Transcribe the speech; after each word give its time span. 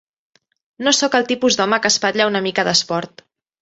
No 0.87 0.93
soc 1.01 1.19
el 1.21 1.29
tipus 1.33 1.61
d'home 1.61 1.81
que 1.87 1.95
espatlla 1.97 2.31
una 2.35 2.45
mica 2.51 2.71
d'esport. 2.71 3.29